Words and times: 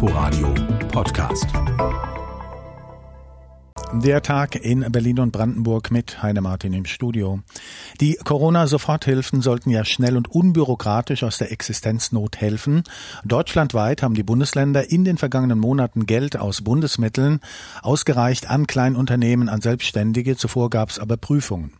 Inforadio 0.00 0.54
Podcast. 0.92 1.48
Der 3.94 4.22
Tag 4.22 4.54
in 4.54 4.86
Berlin 4.92 5.18
und 5.18 5.32
Brandenburg 5.32 5.90
mit 5.90 6.22
Heine 6.22 6.40
Martin 6.40 6.72
im 6.72 6.84
Studio. 6.84 7.40
Die 8.00 8.14
Corona-Soforthilfen 8.14 9.42
sollten 9.42 9.70
ja 9.70 9.84
schnell 9.84 10.16
und 10.16 10.30
unbürokratisch 10.30 11.24
aus 11.24 11.38
der 11.38 11.50
Existenznot 11.50 12.36
helfen. 12.36 12.84
Deutschlandweit 13.24 14.04
haben 14.04 14.14
die 14.14 14.22
Bundesländer 14.22 14.88
in 14.88 15.04
den 15.04 15.18
vergangenen 15.18 15.58
Monaten 15.58 16.06
Geld 16.06 16.36
aus 16.36 16.62
Bundesmitteln 16.62 17.40
ausgereicht 17.82 18.48
an 18.48 18.68
Kleinunternehmen, 18.68 19.48
an 19.48 19.62
Selbstständige. 19.62 20.36
Zuvor 20.36 20.70
gab 20.70 20.90
es 20.90 21.00
aber 21.00 21.16
Prüfungen. 21.16 21.72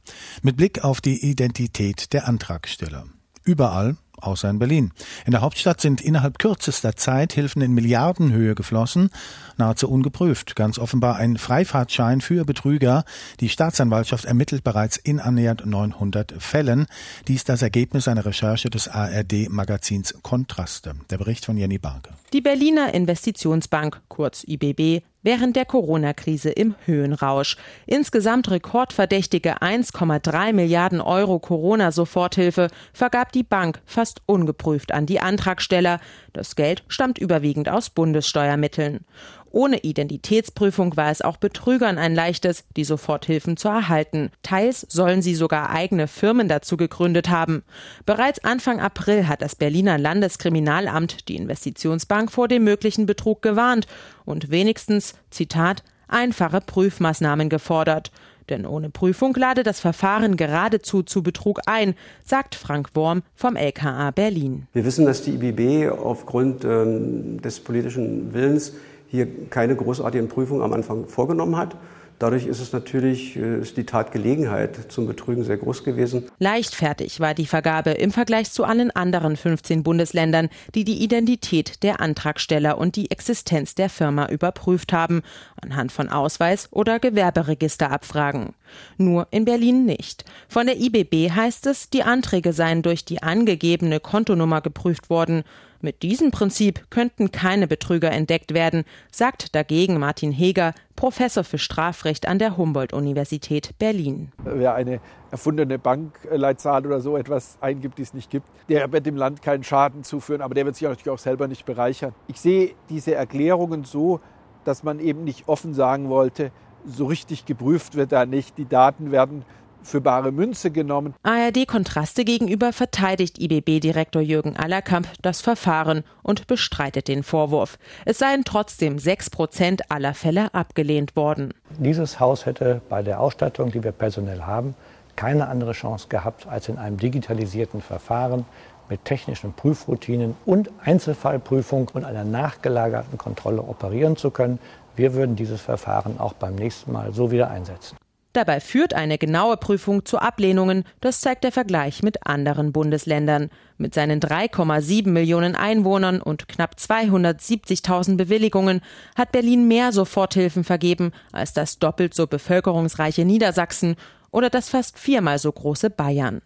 Mit 0.42 0.56
Blick 0.56 0.82
auf 0.82 1.00
die 1.00 1.24
Identität 1.24 2.12
der 2.12 2.26
Antragsteller. 2.26 3.04
Überall 3.44 3.96
außer 4.20 4.50
in 4.50 4.58
Berlin. 4.58 4.92
In 5.26 5.32
der 5.32 5.40
Hauptstadt 5.40 5.80
sind 5.80 6.00
innerhalb 6.00 6.38
kürzester 6.38 6.96
Zeit 6.96 7.32
Hilfen 7.32 7.62
in 7.62 7.72
Milliardenhöhe 7.72 8.54
geflossen, 8.54 9.10
nahezu 9.56 9.88
ungeprüft. 9.88 10.56
Ganz 10.56 10.78
offenbar 10.78 11.16
ein 11.16 11.36
Freifahrtschein 11.36 12.20
für 12.20 12.44
Betrüger. 12.44 13.04
Die 13.40 13.48
Staatsanwaltschaft 13.48 14.24
ermittelt 14.24 14.64
bereits 14.64 14.96
in 14.96 15.20
annähernd 15.20 15.66
900 15.66 16.34
Fällen. 16.38 16.86
Dies 17.26 17.44
das 17.44 17.62
Ergebnis 17.62 18.08
einer 18.08 18.24
Recherche 18.24 18.70
des 18.70 18.88
ARD-Magazins 18.88 20.14
Kontraste. 20.22 20.94
Der 21.10 21.18
Bericht 21.18 21.44
von 21.44 21.56
Jenny 21.56 21.78
Barke. 21.78 22.10
Die 22.32 22.40
Berliner 22.40 22.92
Investitionsbank, 22.94 24.00
kurz 24.08 24.44
IBB, 24.46 25.02
während 25.28 25.56
der 25.56 25.66
Corona-Krise 25.66 26.48
im 26.48 26.74
Höhenrausch. 26.86 27.58
Insgesamt 27.84 28.50
rekordverdächtige 28.50 29.60
1,3 29.60 30.54
Milliarden 30.54 31.02
Euro 31.02 31.38
Corona-Soforthilfe 31.38 32.68
vergab 32.94 33.32
die 33.32 33.42
Bank 33.42 33.82
fast 33.84 34.22
ungeprüft 34.24 34.90
an 34.90 35.04
die 35.04 35.20
Antragsteller. 35.20 36.00
Das 36.32 36.56
Geld 36.56 36.82
stammt 36.88 37.18
überwiegend 37.18 37.68
aus 37.68 37.90
Bundessteuermitteln. 37.90 39.04
Ohne 39.50 39.78
Identitätsprüfung 39.78 40.96
war 40.96 41.10
es 41.10 41.22
auch 41.22 41.36
Betrügern 41.36 41.98
ein 41.98 42.14
leichtes, 42.14 42.64
die 42.76 42.84
Soforthilfen 42.84 43.56
zu 43.56 43.68
erhalten. 43.68 44.30
Teils 44.42 44.86
sollen 44.88 45.22
sie 45.22 45.34
sogar 45.34 45.70
eigene 45.70 46.06
Firmen 46.06 46.48
dazu 46.48 46.76
gegründet 46.76 47.28
haben. 47.30 47.62
Bereits 48.04 48.44
Anfang 48.44 48.80
April 48.80 49.26
hat 49.26 49.42
das 49.42 49.56
Berliner 49.56 49.98
Landeskriminalamt 49.98 51.28
die 51.28 51.36
Investitionsbank 51.36 52.30
vor 52.30 52.48
dem 52.48 52.64
möglichen 52.64 53.06
Betrug 53.06 53.42
gewarnt 53.42 53.86
und 54.24 54.50
wenigstens, 54.50 55.14
Zitat, 55.30 55.82
einfache 56.08 56.60
Prüfmaßnahmen 56.60 57.48
gefordert. 57.48 58.10
Denn 58.48 58.64
ohne 58.64 58.88
Prüfung 58.88 59.34
lade 59.34 59.62
das 59.62 59.80
Verfahren 59.80 60.36
geradezu 60.36 61.02
zu 61.02 61.22
Betrug 61.22 61.60
ein, 61.66 61.94
sagt 62.24 62.54
Frank 62.54 62.90
Worm 62.94 63.22
vom 63.34 63.56
LKA 63.56 64.10
Berlin. 64.10 64.66
Wir 64.72 64.84
wissen, 64.84 65.04
dass 65.04 65.22
die 65.22 65.34
IBB 65.34 65.90
aufgrund 65.90 66.64
ähm, 66.64 67.42
des 67.42 67.60
politischen 67.60 68.32
Willens 68.32 68.72
hier 69.08 69.26
keine 69.50 69.74
großartigen 69.74 70.28
Prüfungen 70.28 70.62
am 70.62 70.72
Anfang 70.72 71.06
vorgenommen 71.06 71.56
hat. 71.56 71.76
Dadurch 72.18 72.46
ist 72.46 72.60
es 72.60 72.72
natürlich 72.72 73.36
äh, 73.36 73.60
ist 73.60 73.76
die 73.76 73.86
Tatgelegenheit 73.86 74.90
zum 74.90 75.06
Betrügen 75.06 75.44
sehr 75.44 75.56
groß 75.56 75.84
gewesen. 75.84 76.24
Leichtfertig 76.38 77.20
war 77.20 77.34
die 77.34 77.46
Vergabe 77.46 77.90
im 77.90 78.10
Vergleich 78.10 78.50
zu 78.50 78.64
allen 78.64 78.90
anderen 78.90 79.36
15 79.36 79.84
Bundesländern, 79.84 80.48
die 80.74 80.84
die 80.84 81.02
Identität 81.02 81.82
der 81.82 82.00
Antragsteller 82.00 82.78
und 82.78 82.96
die 82.96 83.10
Existenz 83.10 83.74
der 83.74 83.88
Firma 83.88 84.28
überprüft 84.28 84.92
haben, 84.92 85.22
anhand 85.62 85.92
von 85.92 86.08
Ausweis 86.08 86.68
oder 86.72 86.98
Gewerberegisterabfragen. 86.98 88.54
Nur 88.96 89.28
in 89.30 89.44
Berlin 89.44 89.84
nicht. 89.84 90.24
Von 90.48 90.66
der 90.66 90.78
IBB 90.78 91.30
heißt 91.30 91.66
es, 91.66 91.88
die 91.90 92.02
Anträge 92.02 92.52
seien 92.52 92.82
durch 92.82 93.04
die 93.04 93.22
angegebene 93.22 94.00
Kontonummer 94.00 94.60
geprüft 94.60 95.08
worden. 95.08 95.44
Mit 95.80 96.02
diesem 96.02 96.32
Prinzip 96.32 96.90
könnten 96.90 97.30
keine 97.30 97.68
Betrüger 97.68 98.10
entdeckt 98.10 98.52
werden, 98.52 98.84
sagt 99.12 99.54
dagegen 99.54 99.98
Martin 99.98 100.32
Heger, 100.32 100.74
Professor 100.98 101.44
für 101.44 101.58
Strafrecht 101.58 102.26
an 102.26 102.40
der 102.40 102.56
Humboldt-Universität 102.56 103.78
Berlin. 103.78 104.32
Wer 104.42 104.74
eine 104.74 104.98
erfundene 105.30 105.78
Bankleitzahl 105.78 106.84
oder 106.84 107.00
so 107.00 107.16
etwas 107.16 107.56
eingibt, 107.60 107.98
die 107.98 108.02
es 108.02 108.14
nicht 108.14 108.30
gibt, 108.30 108.48
der 108.68 108.90
wird 108.90 109.06
dem 109.06 109.14
Land 109.14 109.40
keinen 109.40 109.62
Schaden 109.62 110.02
zuführen, 110.02 110.42
aber 110.42 110.54
der 110.54 110.64
wird 110.64 110.74
sich 110.74 110.88
natürlich 110.88 111.08
auch 111.08 111.20
selber 111.20 111.46
nicht 111.46 111.64
bereichern. 111.64 112.16
Ich 112.26 112.40
sehe 112.40 112.72
diese 112.88 113.14
Erklärungen 113.14 113.84
so, 113.84 114.18
dass 114.64 114.82
man 114.82 114.98
eben 114.98 115.22
nicht 115.22 115.46
offen 115.46 115.72
sagen 115.72 116.08
wollte, 116.08 116.50
so 116.84 117.06
richtig 117.06 117.44
geprüft 117.46 117.94
wird 117.94 118.10
da 118.10 118.26
nicht. 118.26 118.58
Die 118.58 118.66
Daten 118.66 119.12
werden 119.12 119.44
für 119.88 120.00
bare 120.00 120.32
Münze 120.32 120.70
genommen. 120.70 121.14
ARD-Kontraste 121.22 122.24
gegenüber 122.24 122.72
verteidigt 122.72 123.38
IBB-Direktor 123.38 124.22
Jürgen 124.22 124.56
Allerkamp 124.56 125.08
das 125.22 125.40
Verfahren 125.40 126.04
und 126.22 126.46
bestreitet 126.46 127.08
den 127.08 127.22
Vorwurf. 127.22 127.78
Es 128.04 128.18
seien 128.18 128.44
trotzdem 128.44 128.98
sechs 128.98 129.30
Prozent 129.30 129.90
aller 129.90 130.14
Fälle 130.14 130.54
abgelehnt 130.54 131.16
worden. 131.16 131.54
Dieses 131.78 132.20
Haus 132.20 132.46
hätte 132.46 132.80
bei 132.88 133.02
der 133.02 133.20
Ausstattung, 133.20 133.72
die 133.72 133.82
wir 133.82 133.92
personell 133.92 134.42
haben, 134.42 134.74
keine 135.16 135.48
andere 135.48 135.72
Chance 135.72 136.06
gehabt, 136.08 136.46
als 136.46 136.68
in 136.68 136.78
einem 136.78 136.96
digitalisierten 136.96 137.82
Verfahren 137.82 138.44
mit 138.88 139.04
technischen 139.04 139.52
Prüfroutinen 139.52 140.34
und 140.46 140.70
Einzelfallprüfung 140.84 141.90
und 141.92 142.04
einer 142.04 142.24
nachgelagerten 142.24 143.18
Kontrolle 143.18 143.62
operieren 143.62 144.16
zu 144.16 144.30
können. 144.30 144.58
Wir 144.96 145.14
würden 145.14 145.36
dieses 145.36 145.60
Verfahren 145.60 146.18
auch 146.18 146.32
beim 146.32 146.54
nächsten 146.54 146.92
Mal 146.92 147.12
so 147.12 147.30
wieder 147.30 147.50
einsetzen. 147.50 147.96
Dabei 148.34 148.60
führt 148.60 148.94
eine 148.94 149.16
genaue 149.16 149.56
Prüfung 149.56 150.04
zu 150.04 150.18
Ablehnungen, 150.18 150.84
das 151.00 151.20
zeigt 151.20 151.44
der 151.44 151.52
Vergleich 151.52 152.02
mit 152.02 152.26
anderen 152.26 152.72
Bundesländern. 152.72 153.50
Mit 153.78 153.94
seinen 153.94 154.20
3,7 154.20 155.08
Millionen 155.08 155.56
Einwohnern 155.56 156.20
und 156.20 156.46
knapp 156.46 156.74
270.000 156.78 158.16
Bewilligungen 158.16 158.82
hat 159.16 159.32
Berlin 159.32 159.66
mehr 159.66 159.92
Soforthilfen 159.92 160.62
vergeben 160.62 161.12
als 161.32 161.54
das 161.54 161.78
doppelt 161.78 162.12
so 162.12 162.26
bevölkerungsreiche 162.26 163.24
Niedersachsen 163.24 163.96
oder 164.30 164.50
das 164.50 164.68
fast 164.68 164.98
viermal 164.98 165.38
so 165.38 165.50
große 165.50 165.88
Bayern. 165.88 166.42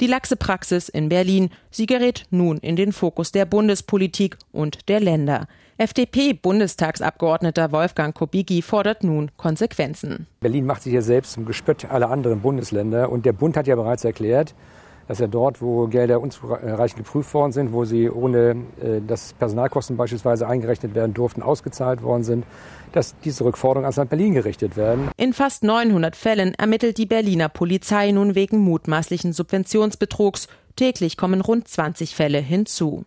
Die 0.00 0.06
laxe 0.06 0.36
Praxis 0.36 0.88
in 0.88 1.08
Berlin, 1.08 1.50
sie 1.70 1.86
gerät 1.86 2.26
nun 2.30 2.58
in 2.58 2.76
den 2.76 2.92
Fokus 2.92 3.32
der 3.32 3.44
Bundespolitik 3.44 4.36
und 4.52 4.88
der 4.88 5.00
Länder. 5.00 5.46
FDP-Bundestagsabgeordneter 5.78 7.70
Wolfgang 7.70 8.12
Kubicki 8.12 8.62
fordert 8.62 9.04
nun 9.04 9.30
Konsequenzen. 9.36 10.26
Berlin 10.40 10.66
macht 10.66 10.82
sich 10.82 10.92
ja 10.92 11.02
selbst 11.02 11.32
zum 11.32 11.44
Gespött 11.44 11.84
aller 11.88 12.10
anderen 12.10 12.40
Bundesländer. 12.40 13.12
Und 13.12 13.24
der 13.24 13.32
Bund 13.32 13.56
hat 13.56 13.68
ja 13.68 13.76
bereits 13.76 14.04
erklärt, 14.04 14.56
dass 15.06 15.20
er 15.20 15.28
dort, 15.28 15.62
wo 15.62 15.86
Gelder 15.86 16.20
unzureichend 16.20 16.96
geprüft 16.96 17.32
worden 17.32 17.52
sind, 17.52 17.72
wo 17.72 17.84
sie 17.84 18.10
ohne 18.10 18.56
äh, 18.82 19.00
dass 19.06 19.32
Personalkosten 19.34 19.96
beispielsweise 19.96 20.48
eingerechnet 20.48 20.94
werden 20.94 21.14
durften, 21.14 21.42
ausgezahlt 21.42 22.02
worden 22.02 22.24
sind, 22.24 22.44
dass 22.92 23.14
diese 23.24 23.44
Rückforderungen 23.44 23.84
ans 23.84 23.96
Land 23.96 24.10
Berlin 24.10 24.34
gerichtet 24.34 24.76
werden. 24.76 25.10
In 25.16 25.32
fast 25.32 25.64
900 25.64 26.16
Fällen 26.16 26.54
ermittelt 26.54 26.98
die 26.98 27.06
Berliner 27.06 27.48
Polizei 27.48 28.10
nun 28.10 28.34
wegen 28.34 28.58
mutmaßlichen 28.58 29.32
Subventionsbetrugs. 29.32 30.48
Täglich 30.76 31.16
kommen 31.16 31.40
rund 31.40 31.68
20 31.68 32.14
Fälle 32.14 32.38
hinzu. 32.38 33.04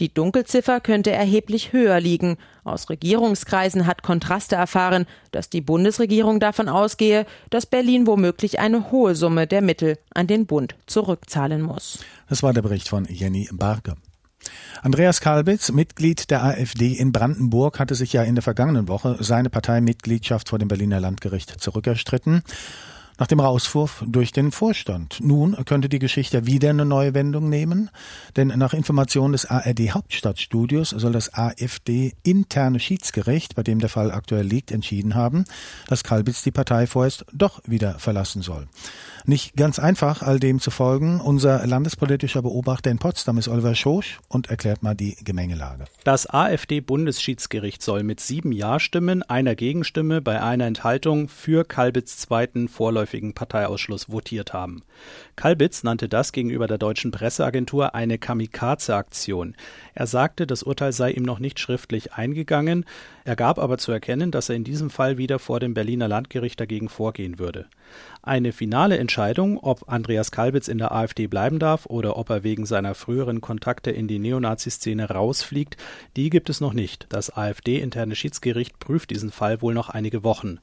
Die 0.00 0.12
Dunkelziffer 0.12 0.80
könnte 0.80 1.10
erheblich 1.10 1.72
höher 1.72 2.00
liegen. 2.00 2.36
Aus 2.64 2.88
Regierungskreisen 2.90 3.86
hat 3.86 4.02
Kontraste 4.02 4.56
erfahren, 4.56 5.06
dass 5.30 5.50
die 5.50 5.60
Bundesregierung 5.60 6.40
davon 6.40 6.68
ausgehe, 6.68 7.26
dass 7.50 7.66
Berlin 7.66 8.06
womöglich 8.06 8.58
eine 8.60 8.90
hohe 8.90 9.14
Summe 9.14 9.46
der 9.46 9.62
Mittel 9.62 9.98
an 10.14 10.26
den 10.26 10.46
Bund 10.46 10.74
zurückzahlen 10.86 11.62
muss. 11.62 11.98
Das 12.28 12.42
war 12.42 12.52
der 12.52 12.62
Bericht 12.62 12.88
von 12.88 13.06
Jenny 13.06 13.48
Barke. 13.52 13.96
Andreas 14.82 15.20
Kalbitz, 15.20 15.72
Mitglied 15.72 16.30
der 16.30 16.44
AfD 16.44 16.92
in 16.92 17.12
Brandenburg, 17.12 17.78
hatte 17.78 17.94
sich 17.94 18.12
ja 18.12 18.22
in 18.22 18.34
der 18.34 18.42
vergangenen 18.42 18.88
Woche 18.88 19.16
seine 19.20 19.50
Parteimitgliedschaft 19.50 20.48
vor 20.48 20.58
dem 20.58 20.68
Berliner 20.68 21.00
Landgericht 21.00 21.60
zurückerstritten 21.60 22.42
nach 23.18 23.26
dem 23.26 23.40
Rauswurf 23.40 24.02
durch 24.06 24.32
den 24.32 24.50
Vorstand. 24.50 25.18
Nun 25.20 25.56
könnte 25.64 25.88
die 25.88 25.98
Geschichte 25.98 26.46
wieder 26.46 26.70
eine 26.70 26.84
neue 26.84 27.14
Wendung 27.14 27.48
nehmen, 27.48 27.90
denn 28.36 28.48
nach 28.48 28.74
Informationen 28.74 29.32
des 29.32 29.46
ARD 29.46 29.94
Hauptstadtstudios 29.94 30.90
soll 30.90 31.12
das 31.12 31.32
AfD 31.34 32.12
interne 32.22 32.80
Schiedsgericht, 32.80 33.54
bei 33.54 33.62
dem 33.62 33.78
der 33.78 33.88
Fall 33.88 34.10
aktuell 34.10 34.46
liegt, 34.46 34.72
entschieden 34.72 35.14
haben, 35.14 35.44
dass 35.86 36.02
Kalbitz 36.02 36.42
die 36.42 36.50
Partei 36.50 36.86
vorerst 36.86 37.24
doch 37.32 37.60
wieder 37.66 37.98
verlassen 37.98 38.42
soll. 38.42 38.66
Nicht 39.26 39.56
ganz 39.56 39.78
einfach, 39.78 40.22
all 40.22 40.38
dem 40.38 40.60
zu 40.60 40.70
folgen. 40.70 41.20
Unser 41.20 41.66
landespolitischer 41.66 42.42
Beobachter 42.42 42.90
in 42.90 42.98
Potsdam 42.98 43.38
ist 43.38 43.48
Oliver 43.48 43.74
Schosch 43.74 44.18
und 44.28 44.50
erklärt 44.50 44.82
mal 44.82 44.94
die 44.94 45.16
Gemengelage. 45.24 45.84
Das 46.02 46.28
AfD-Bundesschiedsgericht 46.28 47.82
soll 47.82 48.02
mit 48.02 48.20
sieben 48.20 48.52
Ja-Stimmen, 48.52 49.22
einer 49.22 49.54
Gegenstimme 49.54 50.20
bei 50.20 50.42
einer 50.42 50.66
Enthaltung 50.66 51.28
für 51.28 51.64
Kalbitz 51.64 52.18
zweiten 52.18 52.68
vorläufigen 52.68 53.03
vorläufigen 53.04 53.34
Parteiausschluss 53.34 54.10
votiert 54.10 54.52
haben. 54.52 54.82
Kalbitz 55.36 55.82
nannte 55.82 56.08
das 56.08 56.32
gegenüber 56.32 56.66
der 56.66 56.78
deutschen 56.78 57.10
Presseagentur 57.10 57.94
eine 57.94 58.18
Kamikaze-Aktion. 58.18 59.54
Er 59.94 60.06
sagte, 60.06 60.46
das 60.46 60.62
Urteil 60.62 60.92
sei 60.92 61.10
ihm 61.10 61.22
noch 61.22 61.38
nicht 61.38 61.60
schriftlich 61.60 62.14
eingegangen, 62.14 62.84
er 63.26 63.36
gab 63.36 63.58
aber 63.58 63.78
zu 63.78 63.90
erkennen, 63.90 64.30
dass 64.30 64.48
er 64.48 64.56
in 64.56 64.64
diesem 64.64 64.90
Fall 64.90 65.16
wieder 65.16 65.38
vor 65.38 65.58
dem 65.58 65.72
Berliner 65.72 66.08
Landgericht 66.08 66.60
dagegen 66.60 66.88
vorgehen 66.88 67.38
würde. 67.38 67.66
Eine 68.22 68.52
finale 68.52 68.98
Entscheidung, 68.98 69.58
ob 69.58 69.88
Andreas 69.88 70.30
Kalbitz 70.30 70.68
in 70.68 70.78
der 70.78 70.92
AfD 70.92 71.26
bleiben 71.26 71.58
darf 71.58 71.86
oder 71.86 72.16
ob 72.16 72.30
er 72.30 72.42
wegen 72.42 72.66
seiner 72.66 72.94
früheren 72.94 73.40
Kontakte 73.40 73.90
in 73.90 74.08
die 74.08 74.18
Neonazi-Szene 74.18 75.08
rausfliegt, 75.08 75.76
die 76.16 76.30
gibt 76.30 76.50
es 76.50 76.60
noch 76.60 76.72
nicht. 76.72 77.06
Das 77.10 77.34
AfD-interne 77.34 78.14
Schiedsgericht 78.14 78.78
prüft 78.78 79.10
diesen 79.10 79.30
Fall 79.30 79.62
wohl 79.62 79.74
noch 79.74 79.88
einige 79.88 80.22
Wochen. 80.22 80.58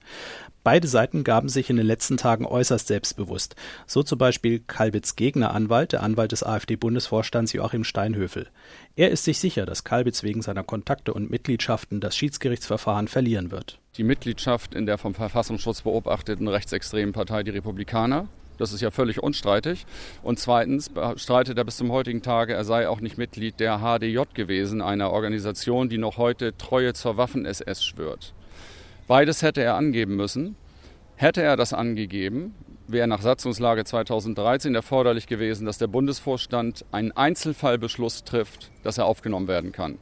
Beide 0.64 0.88
Seiten 0.88 1.24
gaben 1.24 1.50
sich 1.50 1.72
in 1.72 1.78
den 1.78 1.88
letzten 1.88 2.18
Tagen 2.18 2.46
äußerst 2.46 2.88
selbstbewusst. 2.88 3.56
So 3.88 4.04
zum 4.04 4.20
Beispiel 4.20 4.60
Kalbitz 4.60 5.16
Gegneranwalt, 5.16 5.94
der 5.94 6.04
Anwalt 6.04 6.32
des 6.32 6.44
AfD-Bundesvorstands 6.44 7.54
Joachim 7.54 7.84
Steinhöfel. 7.84 8.48
Er 8.96 9.10
ist 9.10 9.24
sich 9.24 9.40
sicher, 9.40 9.66
dass 9.66 9.84
Kalbitz 9.84 10.22
wegen 10.22 10.44
seiner 10.44 10.64
Kontakte 10.64 11.16
und 11.16 11.32
Mitgliedschaften 11.32 12.00
das 12.00 12.16
Schiedsgerichtsverfahren 12.16 13.08
verlieren 13.08 13.50
wird. 13.50 13.80
Die 13.98 14.04
Mitgliedschaft 14.04 14.76
in 14.76 14.86
der 14.86 15.00
vom 15.00 15.16
Verfassungsschutz 15.16 15.82
beobachteten 15.82 16.48
rechtsextremen 16.48 17.14
Partei, 17.14 17.42
die 17.42 17.52
Republikaner, 17.52 18.28
das 18.60 18.74
ist 18.74 18.82
ja 18.82 18.92
völlig 18.92 19.24
unstreitig. 19.24 19.88
Und 20.22 20.38
zweitens 20.38 20.92
streitet 21.16 21.58
er 21.58 21.64
bis 21.64 21.78
zum 21.78 21.92
heutigen 21.92 22.22
Tage, 22.22 22.54
er 22.54 22.64
sei 22.64 22.88
auch 22.88 23.02
nicht 23.02 23.18
Mitglied 23.18 23.60
der 23.60 23.80
HDJ 23.80 24.22
gewesen, 24.36 24.84
einer 24.84 25.10
Organisation, 25.10 25.90
die 25.90 25.98
noch 25.98 26.18
heute 26.18 26.56
Treue 26.56 26.94
zur 26.94 27.18
Waffen-SS 27.18 27.84
schwört. 27.84 28.36
Beides 29.12 29.42
hätte 29.42 29.62
er 29.62 29.76
angeben 29.76 30.16
müssen. 30.16 30.56
Hätte 31.18 31.42
er 31.42 31.58
das 31.58 31.74
angegeben, 31.74 32.56
wäre 32.88 33.10
nach 33.10 33.22
Satzungslage 33.22 33.84
2013 33.84 34.74
erforderlich 34.74 35.28
gewesen, 35.28 35.66
dass 35.66 35.78
der 35.78 35.88
Bundesvorstand 35.88 36.86
einen 36.94 37.12
Einzelfallbeschluss 37.12 38.24
trifft, 38.24 38.72
dass 38.84 38.98
er 38.98 39.08
aufgenommen 39.08 39.50
werden 39.50 39.74
kann. 39.74 39.98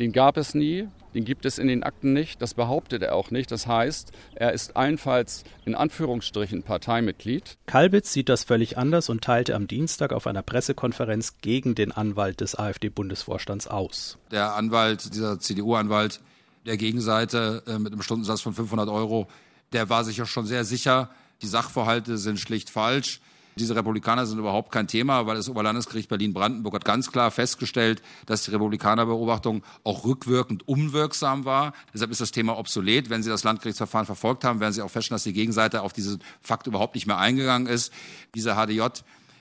Den 0.00 0.10
gab 0.10 0.36
es 0.36 0.56
nie, 0.56 0.88
den 1.14 1.24
gibt 1.24 1.46
es 1.46 1.60
in 1.60 1.68
den 1.68 1.84
Akten 1.84 2.12
nicht, 2.12 2.42
das 2.42 2.54
behauptet 2.54 3.02
er 3.02 3.14
auch 3.14 3.30
nicht. 3.30 3.52
Das 3.52 3.68
heißt, 3.68 4.10
er 4.34 4.52
ist 4.52 4.76
allenfalls 4.76 5.44
in 5.64 5.76
Anführungsstrichen 5.76 6.64
Parteimitglied. 6.64 7.58
Kalbitz 7.66 8.12
sieht 8.12 8.28
das 8.28 8.42
völlig 8.42 8.76
anders 8.76 9.08
und 9.08 9.22
teilte 9.22 9.54
am 9.54 9.68
Dienstag 9.68 10.12
auf 10.12 10.26
einer 10.26 10.42
Pressekonferenz 10.42 11.34
gegen 11.42 11.76
den 11.76 11.92
Anwalt 11.92 12.40
des 12.40 12.58
AfD-Bundesvorstands 12.58 13.68
aus. 13.68 14.18
Der 14.32 14.56
Anwalt, 14.56 15.14
dieser 15.14 15.38
CDU-Anwalt, 15.38 16.18
der 16.66 16.76
Gegenseite 16.76 17.62
äh, 17.66 17.78
mit 17.78 17.92
einem 17.92 18.02
Stundensatz 18.02 18.40
von 18.40 18.54
500 18.54 18.88
Euro, 18.88 19.28
der 19.72 19.88
war 19.88 20.04
sich 20.04 20.16
ja 20.16 20.26
schon 20.26 20.46
sehr 20.46 20.64
sicher, 20.64 21.10
die 21.42 21.46
Sachverhalte 21.46 22.18
sind 22.18 22.40
schlicht 22.40 22.70
falsch. 22.70 23.20
Diese 23.56 23.74
Republikaner 23.74 24.24
sind 24.24 24.38
überhaupt 24.38 24.70
kein 24.70 24.86
Thema, 24.86 25.26
weil 25.26 25.36
das 25.36 25.48
Oberlandesgericht 25.48 26.08
Berlin-Brandenburg 26.08 26.74
hat 26.74 26.84
ganz 26.84 27.10
klar 27.10 27.32
festgestellt, 27.32 28.02
dass 28.26 28.44
die 28.44 28.52
Republikanerbeobachtung 28.52 29.64
auch 29.82 30.04
rückwirkend 30.04 30.66
unwirksam 30.68 31.44
war. 31.44 31.72
Deshalb 31.92 32.12
ist 32.12 32.20
das 32.20 32.30
Thema 32.30 32.56
obsolet. 32.56 33.10
Wenn 33.10 33.24
Sie 33.24 33.30
das 33.30 33.42
Landgerichtsverfahren 33.42 34.06
verfolgt 34.06 34.44
haben, 34.44 34.60
werden 34.60 34.72
Sie 34.72 34.82
auch 34.82 34.90
feststellen, 34.90 35.16
dass 35.16 35.24
die 35.24 35.32
Gegenseite 35.32 35.82
auf 35.82 35.92
diesen 35.92 36.22
Fakt 36.40 36.68
überhaupt 36.68 36.94
nicht 36.94 37.08
mehr 37.08 37.18
eingegangen 37.18 37.66
ist. 37.66 37.92
Diese 38.34 38.54
HDJ 38.54 38.82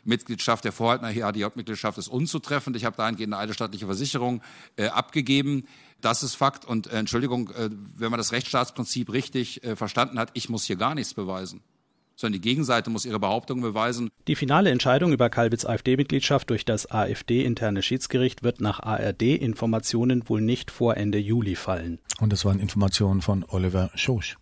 Mitgliedschaft, 0.07 0.65
der 0.65 0.71
Vorhalter 0.71 1.07
HDJ-Mitgliedschaft 1.11 1.97
ist 1.97 2.07
unzutreffend. 2.07 2.75
Ich 2.75 2.85
habe 2.85 2.97
dahingehend 2.97 3.33
eine 3.33 3.43
eidesstattliche 3.43 3.85
Versicherung 3.85 4.41
äh, 4.75 4.87
abgegeben. 4.87 5.67
Das 6.01 6.23
ist 6.23 6.35
Fakt. 6.35 6.65
Und 6.65 6.87
äh, 6.87 6.97
Entschuldigung, 6.97 7.49
äh, 7.51 7.69
wenn 7.95 8.11
man 8.11 8.17
das 8.17 8.31
Rechtsstaatsprinzip 8.31 9.11
richtig 9.11 9.63
äh, 9.63 9.75
verstanden 9.75 10.19
hat, 10.19 10.31
ich 10.33 10.49
muss 10.49 10.63
hier 10.63 10.75
gar 10.75 10.95
nichts 10.95 11.13
beweisen 11.13 11.61
sondern 12.19 12.41
die 12.41 12.49
Gegenseite 12.49 12.89
muss 12.89 13.05
ihre 13.05 13.19
Behauptungen 13.19 13.61
beweisen. 13.61 14.09
Die 14.27 14.35
finale 14.35 14.71
Entscheidung 14.71 15.13
über 15.13 15.29
Kalbitz 15.29 15.65
AfD-Mitgliedschaft 15.65 16.49
durch 16.49 16.65
das 16.65 16.89
AfD-interne 16.89 17.83
Schiedsgericht 17.83 18.43
wird 18.43 18.59
nach 18.59 18.79
ARD-Informationen 18.79 20.27
wohl 20.27 20.41
nicht 20.41 20.71
vor 20.71 20.97
Ende 20.97 21.19
Juli 21.19 21.55
fallen. 21.55 21.99
Und 22.19 22.33
das 22.33 22.43
waren 22.43 22.59
Informationen 22.59 23.21
von 23.21 23.45
Oliver 23.47 23.91
Schosch. 23.95 24.37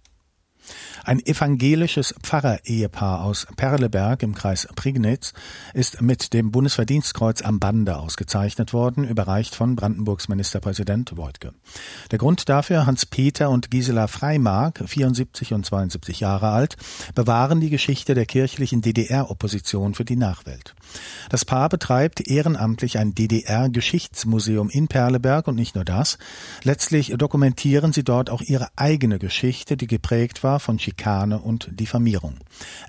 Ein 1.03 1.23
evangelisches 1.25 2.15
Pfarrer-Ehepaar 2.23 3.23
aus 3.23 3.47
Perleberg 3.55 4.23
im 4.23 4.33
Kreis 4.33 4.67
Prignitz 4.75 5.33
ist 5.73 6.01
mit 6.01 6.33
dem 6.33 6.51
Bundesverdienstkreuz 6.51 7.41
am 7.41 7.59
Bande 7.59 7.97
ausgezeichnet 7.97 8.73
worden, 8.73 9.07
überreicht 9.07 9.53
von 9.53 9.75
Brandenburgs 9.75 10.27
Ministerpräsident 10.27 11.15
Wojtke. 11.17 11.53
Der 12.11 12.19
Grund 12.19 12.49
dafür, 12.49 12.85
Hans-Peter 12.85 13.49
und 13.49 13.69
Gisela 13.69 14.07
Freimark, 14.07 14.83
74 14.85 15.53
und 15.53 15.65
72 15.65 16.19
Jahre 16.19 16.49
alt, 16.49 16.77
bewahren 17.13 17.61
die 17.61 17.69
Geschichte 17.69 18.15
der 18.15 18.25
kirchlichen 18.25 18.81
DDR-Opposition 18.81 19.93
für 19.93 20.05
die 20.05 20.15
Nachwelt. 20.15 20.75
Das 21.29 21.45
Paar 21.45 21.69
betreibt 21.69 22.27
ehrenamtlich 22.27 22.97
ein 22.97 23.15
DDR-Geschichtsmuseum 23.15 24.69
in 24.69 24.87
Perleberg 24.87 25.47
und 25.47 25.55
nicht 25.55 25.75
nur 25.75 25.85
das. 25.85 26.17
Letztlich 26.63 27.13
dokumentieren 27.17 27.93
sie 27.93 28.03
dort 28.03 28.29
auch 28.29 28.41
ihre 28.41 28.67
eigene 28.75 29.19
Geschichte, 29.19 29.77
die 29.77 29.87
geprägt 29.87 30.43
war 30.43 30.59
von 30.59 30.79
Schikane 30.79 31.39
und 31.39 31.69
Diffamierung. 31.71 32.39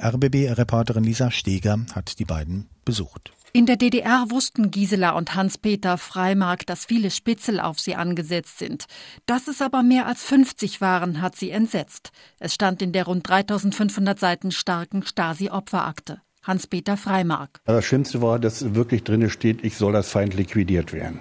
RBB-Reporterin 0.03 1.05
Lisa 1.05 1.31
Steger 1.31 1.79
hat 1.95 2.19
die 2.19 2.25
beiden 2.25 2.69
besucht. 2.85 3.33
In 3.57 3.65
der 3.65 3.77
DDR 3.77 4.27
wussten 4.29 4.71
Gisela 4.71 5.13
und 5.13 5.35
Hans-Peter 5.35 5.97
Freimark, 5.97 6.67
dass 6.67 6.85
viele 6.85 7.11
Spitzel 7.11 7.59
auf 7.59 7.81
sie 7.81 7.95
angesetzt 7.95 8.59
sind. 8.59 8.85
Dass 9.25 9.49
es 9.49 9.63
aber 9.63 9.83
mehr 9.83 10.07
als 10.07 10.23
50 10.25 10.83
waren, 10.83 11.23
hat 11.23 11.37
sie 11.37 11.51
entsetzt. 11.51 12.11
Es 12.39 12.53
stand 12.53 12.83
in 12.83 12.93
der 12.93 13.07
rund 13.07 13.27
3500 13.27 14.21
Seiten 14.21 14.53
starken 14.53 15.03
Stasi-Opferakte. 15.03 16.21
Hans-Peter 16.47 16.97
Freimark. 16.97 17.61
Das 17.65 17.85
Schlimmste 17.85 18.23
war, 18.23 18.39
dass 18.39 18.75
wirklich 18.75 19.05
drin 19.05 19.29
steht, 19.31 19.65
ich 19.65 19.77
soll 19.77 19.97
als 19.97 20.09
Feind 20.09 20.35
liquidiert 20.35 20.93
werden. 20.93 21.21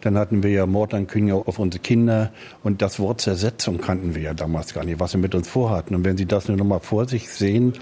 Dann 0.00 0.16
hatten 0.16 0.42
wir 0.42 0.50
ja 0.50 0.66
Mordankündigung 0.66 1.46
auf 1.46 1.58
unsere 1.58 1.82
Kinder 1.82 2.32
und 2.62 2.82
das 2.82 2.98
Wort 3.00 3.20
Zersetzung 3.20 3.78
kannten 3.80 4.14
wir 4.14 4.22
ja 4.22 4.34
damals 4.34 4.74
gar 4.74 4.84
nicht, 4.84 5.00
was 5.00 5.12
sie 5.12 5.18
mit 5.18 5.34
uns 5.34 5.48
vorhatten. 5.48 5.94
Und 5.94 6.04
wenn 6.04 6.16
Sie 6.16 6.26
das 6.26 6.48
nur 6.48 6.56
noch 6.56 6.64
mal 6.64 6.80
vor 6.80 7.08
sich 7.08 7.28
sehen 7.28 7.72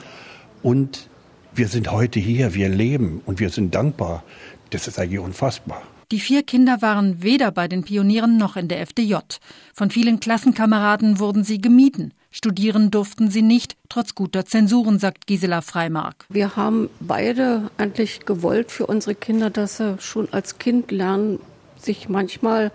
und 0.62 1.08
wir 1.54 1.68
sind 1.68 1.90
heute 1.90 2.20
hier, 2.20 2.54
wir 2.54 2.68
leben 2.68 3.22
und 3.26 3.40
wir 3.40 3.50
sind 3.50 3.74
dankbar, 3.74 4.24
das 4.70 4.88
ist 4.88 4.98
eigentlich 4.98 5.20
unfassbar. 5.20 5.82
Die 6.12 6.20
vier 6.20 6.44
Kinder 6.44 6.82
waren 6.82 7.22
weder 7.22 7.50
bei 7.50 7.66
den 7.66 7.82
Pionieren 7.82 8.36
noch 8.36 8.56
in 8.56 8.68
der 8.68 8.80
FDJ. 8.80 9.16
Von 9.74 9.90
vielen 9.90 10.20
Klassenkameraden 10.20 11.18
wurden 11.18 11.42
sie 11.42 11.60
gemieden. 11.60 12.14
Studieren 12.36 12.90
durften 12.90 13.30
sie 13.30 13.40
nicht, 13.40 13.78
trotz 13.88 14.14
guter 14.14 14.44
Zensuren, 14.44 14.98
sagt 14.98 15.26
Gisela 15.26 15.62
Freimark. 15.62 16.26
Wir 16.28 16.54
haben 16.54 16.90
beide 17.00 17.70
eigentlich 17.78 18.26
gewollt 18.26 18.70
für 18.70 18.84
unsere 18.84 19.14
Kinder, 19.14 19.48
dass 19.48 19.78
sie 19.78 19.96
schon 20.00 20.30
als 20.34 20.58
Kind 20.58 20.90
lernen, 20.90 21.38
sich 21.78 22.10
manchmal 22.10 22.72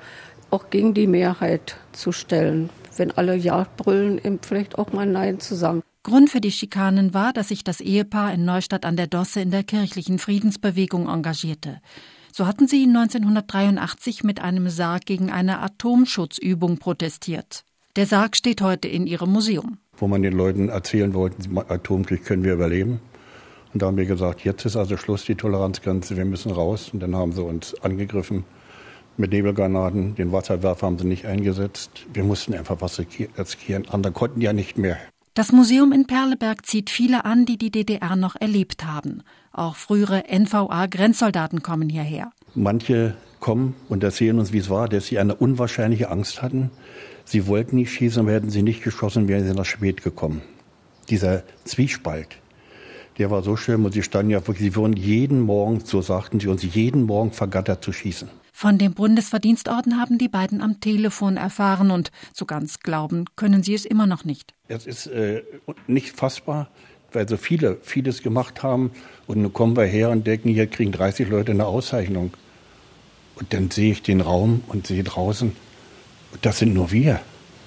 auch 0.50 0.72
gegen 0.72 0.96
die 0.96 1.06
Mehrheit 1.06 1.78
zu 1.92 2.12
stellen. 2.12 2.72
Wenn 2.98 3.12
alle 3.12 3.36
Ja 3.36 3.68
brüllen, 3.78 4.18
eben 4.18 4.40
vielleicht 4.42 4.80
auch 4.80 4.94
mal 4.94 5.06
Nein 5.06 5.40
zu 5.40 5.54
sagen. 5.54 5.84
Grund 6.02 6.32
für 6.32 6.42
die 6.42 6.52
Schikanen 6.52 7.14
war, 7.14 7.32
dass 7.32 7.50
sich 7.50 7.64
das 7.64 7.82
Ehepaar 7.82 8.34
in 8.34 8.44
Neustadt 8.44 8.84
an 8.84 8.96
der 8.96 9.06
Dosse 9.06 9.42
in 9.42 9.52
der 9.52 9.64
kirchlichen 9.64 10.18
Friedensbewegung 10.18 11.08
engagierte. 11.08 11.82
So 12.34 12.48
hatten 12.48 12.68
sie 12.68 12.88
1983 12.88 14.24
mit 14.24 14.40
einem 14.42 14.70
Sarg 14.70 15.06
gegen 15.06 15.30
eine 15.30 15.60
Atomschutzübung 15.60 16.80
protestiert. 16.80 17.64
Der 17.98 18.06
Sarg 18.06 18.38
steht 18.38 18.62
heute 18.62 18.88
in 18.88 19.06
ihrem 19.06 19.32
Museum. 19.32 19.78
Wo 19.98 20.08
man 20.08 20.22
den 20.22 20.32
Leuten 20.32 20.70
erzählen 20.70 21.14
wollte, 21.14 21.36
Atomkrieg 21.68 22.24
können 22.24 22.46
wir 22.46 22.54
überleben. 22.54 23.02
Und 23.74 23.82
da 23.82 23.88
haben 23.88 23.98
wir 23.98 24.06
gesagt, 24.06 24.46
jetzt 24.46 24.66
ist 24.66 24.78
also 24.78 24.96
Schluss, 24.96 25.26
die 25.26 25.36
Toleranzgrenze, 25.36 26.16
wir 26.16 26.24
müssen 26.24 26.52
raus. 26.52 26.92
Und 26.94 27.02
dann 27.02 27.16
haben 27.16 27.34
sie 27.34 27.44
uns 27.44 27.76
angegriffen 27.84 28.46
mit 29.18 29.34
Nebelgranaten. 29.34 30.16
Den 30.16 30.32
Wasserwerfer 30.32 30.88
haben 30.88 31.00
sie 31.00 31.06
nicht 31.06 31.26
eingesetzt. 31.26 32.06
Wir 32.14 32.24
mussten 32.24 32.54
einfach 32.54 32.78
was 32.80 32.98
riskieren. 32.98 33.90
Andere 33.90 34.14
konnten 34.14 34.40
ja 34.40 34.54
nicht 34.54 34.78
mehr. 34.78 34.98
Das 35.34 35.52
Museum 35.52 35.92
in 35.92 36.08
Perleberg 36.08 36.66
zieht 36.66 36.90
viele 36.90 37.26
an, 37.26 37.46
die 37.46 37.58
die 37.58 37.72
DDR 37.72 38.16
noch 38.16 38.38
erlebt 38.38 38.86
haben. 38.86 39.24
Auch 39.52 39.76
frühere 39.76 40.24
NVA-Grenzsoldaten 40.30 41.62
kommen 41.62 41.90
hierher. 41.90 42.32
Manche 42.56 43.16
kommen 43.42 43.76
und 43.90 44.04
erzählen 44.04 44.40
uns, 44.40 44.54
wie 44.54 44.60
es 44.60 44.70
war, 44.70 44.88
dass 44.88 45.08
sie 45.08 45.20
eine 45.20 45.36
unwahrscheinliche 45.36 46.10
Angst 46.10 46.42
hatten. 46.42 46.72
Sie 47.32 47.48
wollten 47.48 47.78
nicht 47.78 47.94
schießen, 47.94 48.24
aber 48.24 48.34
hätten 48.34 48.50
sie 48.50 48.62
nicht 48.62 48.84
geschossen, 48.84 49.30
wären 49.30 49.48
sie 49.48 49.54
nach 49.54 49.64
spät 49.64 50.04
gekommen. 50.04 50.42
Dieser 51.08 51.44
Zwiespalt, 51.64 52.28
der 53.20 53.32
war 53.32 53.42
so 53.42 53.56
schön 53.56 53.86
und 53.86 53.94
sie 53.94 54.04
standen 54.04 54.32
ja 54.32 54.46
wirklich, 54.46 54.70
sie 54.70 54.76
wurden 54.76 54.98
jeden 54.98 55.40
Morgen, 55.40 55.80
so 55.80 56.02
sagten 56.02 56.42
sie 56.42 56.50
uns, 56.50 56.62
jeden 56.62 57.04
Morgen 57.04 57.32
vergattert 57.32 57.86
zu 57.86 57.94
schießen. 57.94 58.28
Von 58.52 58.78
dem 58.78 58.94
Bundesverdienstorden 58.94 59.98
haben 59.98 60.18
die 60.18 60.28
beiden 60.28 60.60
am 60.62 60.82
Telefon 60.82 61.38
erfahren 61.38 61.90
und 61.90 62.12
so 62.34 62.44
ganz 62.44 62.82
glauben 62.82 63.24
können 63.38 63.64
sie 63.64 63.76
es 63.76 63.86
immer 63.86 64.08
noch 64.08 64.26
nicht. 64.26 64.54
Es 64.68 64.86
ist 64.86 65.08
äh, 65.08 65.42
nicht 65.88 66.14
fassbar, 66.14 66.70
weil 67.14 67.30
so 67.30 67.38
viele 67.38 67.78
vieles 67.82 68.24
gemacht 68.24 68.62
haben 68.62 68.92
und 69.26 69.42
nun 69.42 69.54
kommen 69.54 69.78
wir 69.78 69.86
her 69.86 70.10
und 70.10 70.28
denken, 70.28 70.50
hier 70.50 70.68
kriegen 70.68 70.92
30 70.92 71.30
Leute 71.30 71.54
eine 71.54 71.66
Auszeichnung. 71.66 72.34
Und 73.36 73.54
dann 73.54 73.72
sehe 73.72 73.94
ich 73.94 74.02
den 74.02 74.20
Raum 74.20 74.66
und 74.68 74.86
sehe 74.86 75.06
draußen, 75.06 75.56
das 76.42 76.60
sind 76.60 76.74
nur 76.74 76.92
wir. 76.92 77.20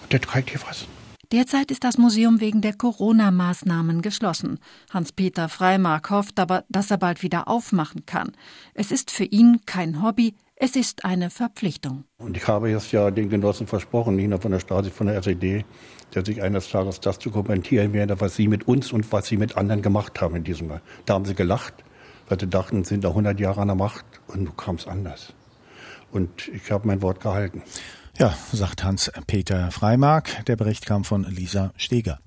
Und 0.02 0.12
das 0.12 0.22
kriegt 0.22 0.50
hier 0.50 0.60
was. 0.66 0.86
Derzeit 1.32 1.70
ist 1.70 1.84
das 1.84 1.98
Museum 1.98 2.40
wegen 2.40 2.60
der 2.60 2.74
Corona-Maßnahmen 2.74 4.02
geschlossen. 4.02 4.60
Hans-Peter 4.90 5.48
Freimark 5.48 6.10
hofft 6.10 6.38
aber, 6.38 6.64
dass 6.68 6.90
er 6.90 6.98
bald 6.98 7.22
wieder 7.22 7.48
aufmachen 7.48 8.06
kann. 8.06 8.32
Es 8.74 8.92
ist 8.92 9.10
für 9.10 9.24
ihn 9.24 9.60
kein 9.66 10.02
Hobby, 10.02 10.34
es 10.56 10.76
ist 10.76 11.04
eine 11.04 11.30
Verpflichtung. 11.30 12.04
Und 12.18 12.36
ich 12.36 12.46
habe 12.46 12.70
jetzt 12.70 12.92
ja 12.92 13.10
den 13.10 13.28
Genossen 13.28 13.66
versprochen, 13.66 14.14
nicht 14.14 14.28
nur 14.28 14.40
von 14.40 14.52
der 14.52 14.60
Stasi, 14.60 14.90
von 14.90 15.08
der 15.08 15.16
SED, 15.16 15.64
dass 16.12 16.28
ich 16.28 16.40
eines 16.40 16.70
Tages 16.70 17.00
das 17.00 17.18
zu 17.18 17.30
kommentieren 17.30 17.92
werde, 17.92 18.20
was 18.20 18.36
sie 18.36 18.46
mit 18.46 18.68
uns 18.68 18.92
und 18.92 19.10
was 19.10 19.26
sie 19.26 19.36
mit 19.36 19.56
anderen 19.56 19.82
gemacht 19.82 20.20
haben 20.20 20.36
in 20.36 20.44
diesem 20.44 20.68
Jahr. 20.68 20.80
Da 21.06 21.14
haben 21.14 21.24
sie 21.24 21.34
gelacht, 21.34 21.74
weil 22.28 22.38
sie 22.38 22.46
dachten, 22.46 22.84
sind 22.84 23.02
da 23.02 23.08
100 23.08 23.40
Jahre 23.40 23.62
an 23.62 23.68
der 23.68 23.74
Macht 23.74 24.04
und 24.28 24.44
nun 24.44 24.56
kam 24.56 24.76
es 24.76 24.86
anders. 24.86 25.32
Und 26.12 26.48
ich 26.48 26.70
habe 26.70 26.86
mein 26.86 27.02
Wort 27.02 27.20
gehalten. 27.20 27.62
Ja, 28.16 28.32
sagt 28.52 28.84
Hans-Peter 28.84 29.72
Freimark. 29.72 30.44
Der 30.46 30.54
Bericht 30.54 30.86
kam 30.86 31.02
von 31.02 31.24
Lisa 31.24 31.72
Steger. 31.76 32.20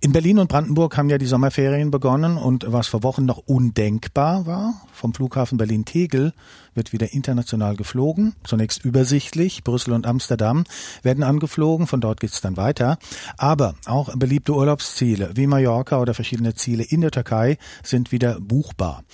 In 0.00 0.10
Berlin 0.12 0.40
und 0.40 0.48
Brandenburg 0.48 0.96
haben 0.96 1.10
ja 1.10 1.18
die 1.18 1.26
Sommerferien 1.26 1.90
begonnen 1.92 2.36
und 2.36 2.64
was 2.66 2.88
vor 2.88 3.02
Wochen 3.04 3.24
noch 3.24 3.38
undenkbar 3.38 4.46
war, 4.46 4.74
vom 4.92 5.14
Flughafen 5.14 5.58
Berlin-Tegel 5.58 6.32
wird 6.74 6.92
wieder 6.92 7.12
international 7.12 7.76
geflogen. 7.76 8.34
Zunächst 8.44 8.84
übersichtlich. 8.84 9.62
Brüssel 9.64 9.92
und 9.92 10.06
Amsterdam 10.06 10.64
werden 11.02 11.24
angeflogen. 11.24 11.86
Von 11.86 12.00
dort 12.00 12.20
geht's 12.20 12.40
dann 12.40 12.56
weiter. 12.56 12.98
Aber 13.36 13.74
auch 13.86 14.14
beliebte 14.16 14.54
Urlaubsziele 14.54 15.30
wie 15.34 15.46
Mallorca 15.46 16.00
oder 16.00 16.14
verschiedene 16.14 16.54
Ziele 16.54 16.82
in 16.82 17.00
der 17.00 17.10
Türkei 17.10 17.58
sind 17.82 18.12
wieder 18.12 18.40
buchbar. 18.40 19.04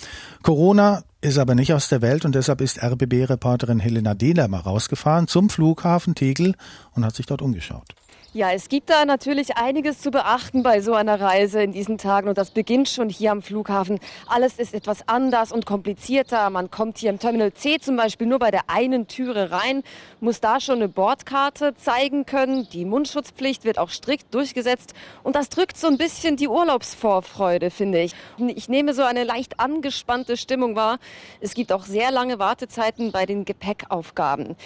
Corona 0.42 1.02
ist 1.26 1.38
aber 1.38 1.56
nicht 1.56 1.72
aus 1.72 1.88
der 1.88 2.02
Welt 2.02 2.24
und 2.24 2.34
deshalb 2.36 2.60
ist 2.60 2.80
RBB-Reporterin 2.82 3.80
Helena 3.80 4.14
Dehler 4.14 4.46
mal 4.46 4.60
rausgefahren 4.60 5.26
zum 5.26 5.50
Flughafen 5.50 6.14
Tegel 6.14 6.54
und 6.94 7.04
hat 7.04 7.16
sich 7.16 7.26
dort 7.26 7.42
umgeschaut. 7.42 7.94
Ja, 8.36 8.52
es 8.52 8.68
gibt 8.68 8.90
da 8.90 9.06
natürlich 9.06 9.56
einiges 9.56 10.02
zu 10.02 10.10
beachten 10.10 10.62
bei 10.62 10.82
so 10.82 10.92
einer 10.92 11.18
Reise 11.18 11.62
in 11.62 11.72
diesen 11.72 11.96
Tagen 11.96 12.28
und 12.28 12.36
das 12.36 12.50
beginnt 12.50 12.86
schon 12.86 13.08
hier 13.08 13.32
am 13.32 13.40
Flughafen. 13.40 13.98
Alles 14.26 14.58
ist 14.58 14.74
etwas 14.74 15.08
anders 15.08 15.52
und 15.52 15.64
komplizierter. 15.64 16.50
Man 16.50 16.70
kommt 16.70 16.98
hier 16.98 17.08
im 17.08 17.18
Terminal 17.18 17.54
C 17.54 17.78
zum 17.78 17.96
Beispiel 17.96 18.26
nur 18.26 18.38
bei 18.38 18.50
der 18.50 18.68
einen 18.68 19.06
Türe 19.06 19.52
rein, 19.52 19.82
muss 20.20 20.42
da 20.42 20.60
schon 20.60 20.74
eine 20.74 20.88
Bordkarte 20.88 21.74
zeigen 21.76 22.26
können. 22.26 22.68
Die 22.74 22.84
Mundschutzpflicht 22.84 23.64
wird 23.64 23.78
auch 23.78 23.88
strikt 23.88 24.34
durchgesetzt 24.34 24.92
und 25.22 25.34
das 25.34 25.48
drückt 25.48 25.78
so 25.78 25.86
ein 25.86 25.96
bisschen 25.96 26.36
die 26.36 26.48
Urlaubsvorfreude, 26.48 27.70
finde 27.70 28.02
ich. 28.02 28.14
Ich 28.54 28.68
nehme 28.68 28.92
so 28.92 29.02
eine 29.02 29.24
leicht 29.24 29.60
angespannte 29.60 30.36
Stimmung 30.36 30.76
wahr. 30.76 30.98
Es 31.40 31.54
gibt 31.54 31.72
auch 31.72 31.86
sehr 31.86 32.10
lange 32.10 32.38
Wartezeiten 32.38 33.12
bei 33.12 33.24
den 33.24 33.46
Gepäckaufgaben. 33.46 34.56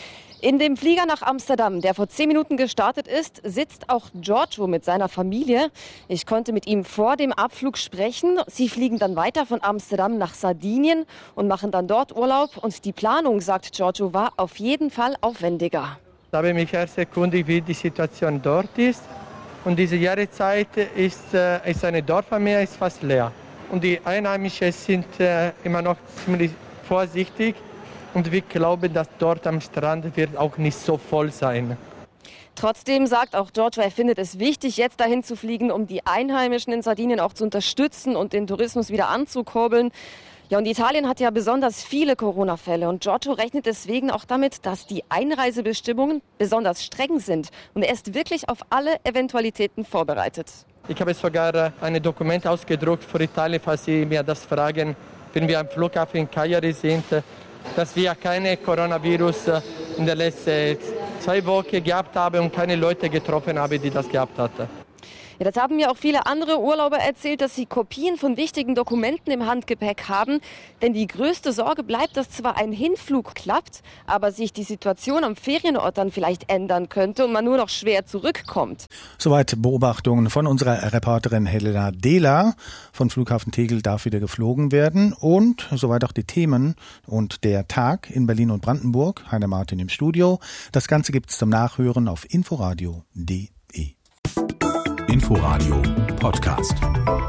In 0.43 0.59
dem 0.59 0.79
Flieger 0.79 1.05
nach 1.05 1.21
Amsterdam, 1.21 1.83
der 1.83 1.93
vor 1.93 2.09
zehn 2.09 2.27
Minuten 2.27 2.57
gestartet 2.57 3.07
ist, 3.07 3.43
sitzt 3.45 3.91
auch 3.91 4.07
Giorgio 4.15 4.67
mit 4.67 4.87
seiner 4.87 5.11
Familie. 5.11 5.71
Ich 6.09 6.25
konnte 6.25 6.55
mit 6.55 6.67
ihm 6.67 6.87
vor 6.87 7.19
dem 7.19 7.35
Abflug 7.35 7.77
sprechen. 7.77 8.39
Sie 8.47 8.71
fliegen 8.71 8.99
dann 8.99 9.17
weiter 9.17 9.45
von 9.45 9.63
Amsterdam 9.63 10.17
nach 10.17 10.33
Sardinien 10.33 11.05
und 11.35 11.47
machen 11.47 11.71
dann 11.71 11.87
dort 11.87 12.17
Urlaub. 12.17 12.57
Und 12.57 12.87
die 12.87 12.93
Planung, 12.93 13.43
sagt 13.43 13.73
Giorgio, 13.75 14.15
war 14.15 14.33
auf 14.39 14.57
jeden 14.57 14.91
Fall 14.91 15.15
aufwendiger. 15.21 15.99
Ich 16.33 16.35
habe 16.35 16.55
mich 16.55 16.73
erst 16.73 16.97
erkundigt, 16.97 17.47
wie 17.47 17.61
die 17.61 17.75
Situation 17.75 18.41
dort 18.41 18.79
ist. 18.79 19.03
Und 19.67 19.79
diese 19.79 19.97
Jahreszeit 19.97 20.75
ist, 20.97 21.35
äh, 21.35 21.71
ist 21.71 21.85
eine 21.85 22.03
Dorfarmee, 22.03 22.63
ist 22.63 22.77
fast 22.77 23.03
leer. 23.03 23.31
Und 23.71 23.85
die 23.85 24.01
Einheimischen 24.03 24.73
sind 24.73 25.21
äh, 25.21 25.53
immer 25.65 25.83
noch 25.83 25.97
ziemlich 26.25 26.53
vorsichtig 26.89 27.57
und 28.15 28.33
wir 28.33 28.41
glauben, 28.43 28.93
dass 28.93 29.09
dort 29.19 29.47
am 29.47 29.61
Strand 29.61 30.17
wird 30.17 30.37
auch 30.37 30.59
nicht 30.59 30.79
so 30.79 30.97
voll 30.97 31.31
sein. 31.31 31.77
Trotzdem 32.55 33.07
sagt 33.07 33.37
auch 33.37 33.53
Giorgio, 33.53 33.83
er 33.83 33.91
findet 33.91 34.19
es 34.19 34.39
wichtig, 34.39 34.77
jetzt 34.77 35.01
dahin 35.01 35.23
zu 35.23 35.37
fliegen, 35.37 35.71
um 35.71 35.87
die 35.87 36.07
Einheimischen 36.07 36.73
in 36.73 36.83
Sardinien 36.83 37.21
auch 37.21 37.33
zu 37.33 37.45
unterstützen 37.45 38.17
und 38.17 38.33
den 38.33 38.47
Tourismus 38.47 38.91
wieder 38.91 39.09
anzukurbeln. 39.09 39.91
Ja, 40.51 40.59
und 40.59 40.67
Italien 40.67 41.09
hat 41.09 41.21
ja 41.21 41.31
besonders 41.31 41.85
viele 41.85 42.17
Corona-Fälle 42.17 42.89
und 42.89 43.03
Giorgio 43.03 43.33
rechnet 43.33 43.67
deswegen 43.67 44.11
auch 44.11 44.25
damit, 44.25 44.67
dass 44.67 44.87
die 44.87 45.05
Einreisebestimmungen 45.09 46.23
besonders 46.39 46.85
streng 46.85 47.21
sind 47.21 47.51
und 47.73 47.83
er 47.83 47.93
ist 47.93 48.15
wirklich 48.15 48.49
auf 48.49 48.59
alle 48.69 48.97
Eventualitäten 49.05 49.85
vorbereitet. 49.85 50.49
Ich 50.89 51.01
habe 51.01 51.15
sogar 51.15 51.73
ein 51.81 52.03
Dokument 52.03 52.47
ausgedruckt 52.49 53.05
für 53.05 53.23
Italien, 53.23 53.61
falls 53.65 53.85
Sie 53.85 54.05
mir 54.05 54.25
das 54.25 54.45
fragen, 54.45 54.97
wenn 55.33 55.47
wir 55.47 55.61
am 55.61 55.69
Flughafen 55.69 56.17
in 56.19 56.31
Cagliari 56.31 56.73
sind 56.73 57.05
dass 57.77 57.95
wir 57.97 58.15
keine 58.15 58.57
Coronavirus 58.57 59.49
äh, 59.49 59.61
in 59.99 60.07
den 60.07 60.19
letzten 60.19 60.79
zwei 61.21 61.45
Wochen 61.45 61.83
gehabt 61.83 62.17
haben 62.17 62.41
und 62.41 62.53
keine 62.53 62.77
Leute 62.77 63.09
getroffen 63.09 63.59
haben, 63.59 63.81
die 63.81 63.91
das 63.91 64.09
gehabt 64.09 64.39
hatten. 64.39 64.80
Ja, 65.41 65.51
das 65.51 65.57
haben 65.57 65.77
mir 65.77 65.91
auch 65.91 65.97
viele 65.97 66.27
andere 66.27 66.61
Urlauber 66.61 66.99
erzählt, 66.99 67.41
dass 67.41 67.55
sie 67.55 67.65
Kopien 67.65 68.19
von 68.19 68.37
wichtigen 68.37 68.75
Dokumenten 68.75 69.33
im 69.33 69.47
Handgepäck 69.47 70.07
haben. 70.07 70.41
Denn 70.83 70.93
die 70.93 71.07
größte 71.07 71.55
Sorge 71.55 71.83
bleibt, 71.83 72.19
dass 72.19 72.29
zwar 72.29 72.59
ein 72.59 72.73
Hinflug 72.73 73.35
klappt, 73.35 73.81
aber 74.07 74.33
sich 74.33 74.53
die 74.53 74.65
Situation 74.65 75.25
am 75.25 75.37
Ferienort 75.37 75.97
dann 75.97 76.11
vielleicht 76.11 76.53
ändern 76.53 76.91
könnte 76.91 77.25
und 77.25 77.33
man 77.33 77.47
nur 77.47 77.57
noch 77.57 77.71
schwer 77.71 78.05
zurückkommt. 78.05 78.85
Soweit 79.17 79.55
Beobachtungen 79.63 80.29
von 80.29 80.47
unserer 80.47 80.93
Reporterin 80.93 81.47
Helena 81.47 81.91
Dehler. 81.91 82.55
Von 82.93 83.09
Flughafen 83.09 83.51
Tegel 83.51 83.81
darf 83.81 84.05
wieder 84.05 84.21
geflogen 84.21 84.73
werden 84.73 85.15
und 85.15 85.71
soweit 85.75 86.05
auch 86.05 86.13
die 86.13 86.25
Themen 86.25 86.75
und 87.07 87.45
der 87.45 87.67
Tag 87.67 88.11
in 88.11 88.27
Berlin 88.27 88.51
und 88.51 88.61
Brandenburg. 88.61 89.25
Heiner 89.33 89.49
Martin 89.49 89.79
im 89.79 89.89
Studio. 89.89 90.39
Das 90.73 90.87
Ganze 90.87 91.13
gibt's 91.13 91.39
zum 91.39 91.49
Nachhören 91.49 92.09
auf 92.09 92.27
inforadio.de. 92.29 93.49
Inforadio 95.21 95.83
Podcast. 96.19 97.20